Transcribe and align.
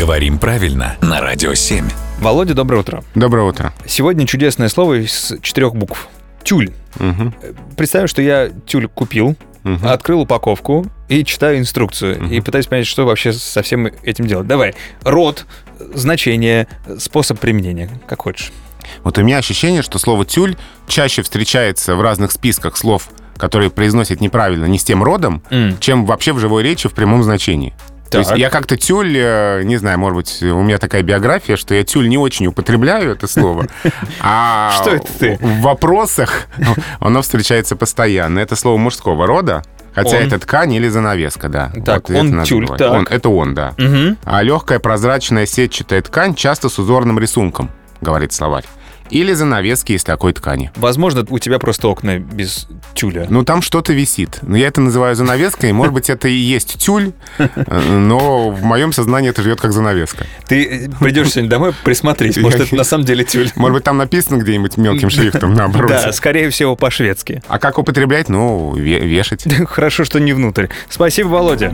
Говорим 0.00 0.38
правильно 0.38 0.96
на 1.02 1.20
Радио 1.20 1.52
7. 1.52 1.86
Володя, 2.20 2.54
доброе 2.54 2.78
утро. 2.78 3.04
Доброе 3.14 3.44
утро. 3.46 3.74
Сегодня 3.84 4.26
чудесное 4.26 4.68
слово 4.70 5.04
из 5.04 5.34
четырех 5.42 5.74
букв. 5.74 6.08
Тюль. 6.42 6.72
Мгм. 6.98 7.34
Представим, 7.76 8.08
что 8.08 8.22
я 8.22 8.48
тюль 8.66 8.88
купил, 8.88 9.36
Мгм. 9.62 9.86
открыл 9.86 10.22
упаковку 10.22 10.86
и 11.10 11.22
читаю 11.22 11.58
инструкцию. 11.58 12.30
И 12.30 12.40
пытаюсь 12.40 12.66
понять, 12.66 12.86
что 12.86 13.04
вообще 13.04 13.34
со 13.34 13.60
всем 13.62 13.88
этим 14.02 14.26
делать. 14.26 14.46
Давай. 14.46 14.74
Род, 15.02 15.44
значение, 15.92 16.66
способ 16.98 17.38
применения. 17.38 17.90
Как 18.08 18.22
хочешь. 18.22 18.52
Вот 19.04 19.18
у 19.18 19.22
меня 19.22 19.36
ощущение, 19.36 19.82
что 19.82 19.98
слово 19.98 20.24
«тюль» 20.24 20.56
чаще 20.88 21.20
встречается 21.22 21.94
в 21.94 22.00
разных 22.00 22.32
списках 22.32 22.78
слов, 22.78 23.10
которые 23.36 23.68
произносят 23.70 24.22
неправильно, 24.22 24.64
не 24.64 24.78
с 24.78 24.84
тем 24.84 25.02
родом, 25.02 25.42
М. 25.50 25.76
чем 25.78 26.06
вообще 26.06 26.32
в 26.32 26.38
живой 26.38 26.62
речи 26.62 26.88
в 26.88 26.92
прямом 26.94 27.22
значении. 27.22 27.74
То 28.10 28.18
есть 28.18 28.30
Так. 28.30 28.38
я 28.38 28.50
как-то 28.50 28.76
тюль, 28.76 29.14
э, 29.16 29.62
не 29.62 29.76
знаю, 29.76 29.98
может 29.98 30.16
быть, 30.16 30.42
у 30.42 30.62
меня 30.62 30.78
такая 30.78 31.02
биография, 31.02 31.56
что 31.56 31.74
я 31.74 31.84
тюль 31.84 32.08
не 32.08 32.18
очень 32.18 32.46
употребляю 32.48 33.12
это 33.12 33.26
слово. 33.28 33.66
А 34.20 34.72
Что 34.80 34.90
это 34.96 35.06
ты? 35.18 35.38
в 35.40 35.60
вопросах 35.60 36.46
оно 36.98 37.22
встречается 37.22 37.76
постоянно. 37.76 38.40
Это 38.40 38.56
слово 38.56 38.76
мужского 38.78 39.26
рода, 39.26 39.62
хотя 39.94 40.16
Он. 40.18 40.22
это 40.24 40.38
ткань 40.38 40.72
или 40.74 40.88
занавеска, 40.88 41.48
да. 41.48 41.70
Так, 41.86 42.08
Вот 42.08 42.18
он 42.18 42.42
тюль, 42.44 42.66
говорить. 42.66 42.84
так. 42.86 42.92
Он, 42.92 43.06
это 43.08 43.28
он, 43.28 43.54
да. 43.54 43.74
Мгм. 43.78 44.18
А 44.24 44.42
легкая 44.42 44.78
прозрачная 44.80 45.46
сетчатая 45.46 46.02
ткань 46.02 46.34
часто 46.34 46.68
с 46.68 46.78
узорным 46.78 47.18
рисунком, 47.18 47.70
говорит 48.00 48.32
словарь. 48.32 48.64
Или 49.10 49.32
занавески 49.32 49.92
из 49.92 50.04
такой 50.04 50.32
ткани. 50.32 50.70
Возможно, 50.76 51.26
у 51.28 51.38
тебя 51.38 51.58
просто 51.58 51.88
окна 51.88 52.18
без 52.18 52.66
тюля. 52.94 53.26
Ну, 53.28 53.44
там 53.44 53.62
что-то 53.62 53.92
висит. 53.92 54.38
Но 54.42 54.56
я 54.56 54.68
это 54.68 54.80
называю 54.80 55.14
занавеской. 55.14 55.72
Может 55.72 55.94
быть, 55.94 56.10
это 56.10 56.28
и 56.28 56.34
есть 56.34 56.78
тюль, 56.78 57.12
э, 57.38 57.48
но 57.90 58.50
в 58.50 58.62
моем 58.62 58.92
сознании 58.92 59.30
это 59.30 59.42
живет 59.42 59.60
как 59.60 59.72
занавеска. 59.72 60.26
Ты 60.46 60.64
э, 60.64 60.88
придешь 61.00 61.30
сегодня 61.30 61.50
домой, 61.50 61.72
присмотрись. 61.84 62.36
Может, 62.36 62.60
это 62.60 62.74
на 62.74 62.84
самом 62.84 63.04
деле 63.04 63.24
тюль. 63.24 63.50
Может 63.56 63.74
быть, 63.74 63.84
там 63.84 63.96
написано 63.98 64.36
где-нибудь 64.36 64.76
мелким 64.76 65.10
шрифтом 65.10 65.54
наоборот. 65.54 65.90
Да, 65.90 66.12
скорее 66.12 66.50
всего, 66.50 66.76
по-шведски. 66.76 67.42
А 67.48 67.58
как 67.58 67.78
употреблять? 67.78 68.28
Ну, 68.28 68.74
ве- 68.76 69.00
вешать. 69.04 69.44
Хорошо, 69.68 70.04
что 70.04 70.20
не 70.20 70.32
внутрь. 70.32 70.66
Спасибо, 70.88 71.28
Володя. 71.28 71.72